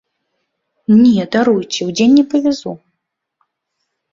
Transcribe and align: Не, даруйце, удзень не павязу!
Не, 1.01 1.25
даруйце, 1.35 1.79
удзень 1.91 2.15
не 2.19 2.25
павязу! 2.33 2.71